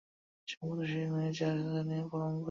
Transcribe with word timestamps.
সম্ভবত, 0.47 0.79
সে-ই 0.81 0.93
সেই 0.93 1.07
মেয়ে 1.07 1.31
যার 1.31 1.55
কথা 1.57 1.79
সিনিয়র 1.79 2.07
পরম 2.07 2.31
বলেছিল। 2.31 2.39